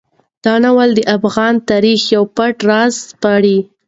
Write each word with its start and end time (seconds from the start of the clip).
دا 0.45 0.53
ناول 0.63 0.89
د 0.95 0.99
افغان 1.17 1.53
تاریخ 1.69 2.01
یو 2.15 2.23
پټ 2.35 2.55
راز 2.69 2.93
سپړي. 3.09 3.57